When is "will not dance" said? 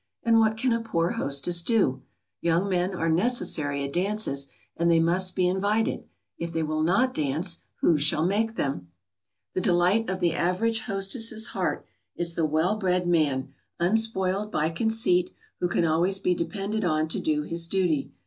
6.63-7.59